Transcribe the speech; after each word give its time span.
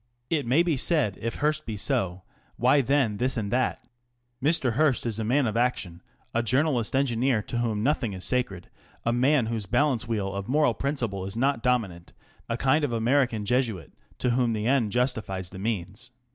It 0.31 0.47
may 0.47 0.63
be 0.63 0.77
said 0.77 1.15
if 1.21 1.35
Mr. 1.35 1.39
Hearst 1.41 1.67
be 1.67 1.77
so, 1.77 2.23
why 2.55 2.81
then 2.81 3.17
this 3.17 3.37
and 3.37 3.51
that? 3.51 3.87
Mr. 4.43 4.73
Hearst 4.73 5.05
is 5.05 5.19
a 5.19 5.23
man 5.23 5.45
of 5.45 5.55
action, 5.55 6.01
a 6.33 6.41
journalist 6.41 6.95
engineer 6.95 7.43
to 7.43 7.59
whom 7.59 7.83
nothing 7.83 8.13
is 8.13 8.25
sacred, 8.25 8.71
a 9.05 9.13
man 9.13 9.45
whose 9.45 9.67
balance 9.67 10.07
wheel 10.07 10.33
of 10.33 10.47
moral 10.47 10.73
principle 10.73 11.27
is 11.27 11.37
not 11.37 11.61
dominant, 11.61 12.13
a 12.49 12.57
kind 12.57 12.83
of 12.83 12.91
American 12.91 13.45
Jesuit 13.45 13.91
to 14.17 14.31
whom 14.31 14.53
the 14.53 14.65
end 14.65 14.91
justifies 14.91 15.51
the 15.51 15.59
means. 15.59 16.09